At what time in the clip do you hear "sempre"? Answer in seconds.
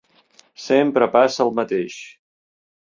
0.63-1.09